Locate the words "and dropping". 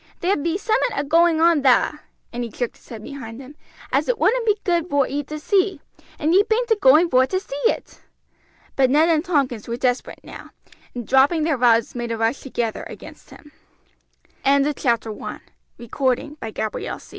10.95-11.43